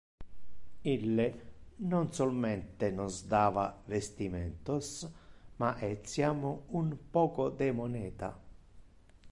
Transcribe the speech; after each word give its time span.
Ille 0.93 1.25
non 1.91 2.07
solmente 2.19 2.89
nos 2.95 3.15
dava 3.33 3.65
vestimentos, 3.93 4.87
ma 5.59 5.69
etiam 5.93 6.39
un 6.81 6.87
poco 7.17 7.43
de 7.61 7.69
moneta. 7.83 8.29